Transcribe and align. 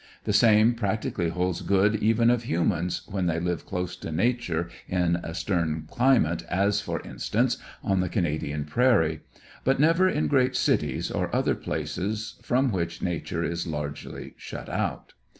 The 0.23 0.33
same 0.33 0.73
practically 0.73 1.29
holds 1.29 1.61
good 1.61 1.95
even 1.97 2.31
of 2.31 2.41
humans, 2.45 3.03
when 3.05 3.27
they 3.27 3.39
live 3.39 3.67
close 3.67 3.95
to 3.97 4.11
Nature 4.11 4.67
in 4.87 5.17
a 5.17 5.35
stern 5.35 5.87
climate, 5.91 6.41
as, 6.49 6.81
for 6.81 7.01
instance, 7.01 7.57
on 7.83 7.99
the 7.99 8.09
Canadian 8.09 8.65
prairie; 8.65 9.19
but 9.63 9.79
never 9.79 10.09
in 10.09 10.25
great 10.25 10.55
cities, 10.55 11.11
or 11.11 11.29
other 11.35 11.53
places 11.53 12.39
from 12.41 12.71
which 12.71 13.03
Nature 13.03 13.43
is 13.43 13.67
largely 13.67 14.33
shut 14.37 14.69
out. 14.69 15.13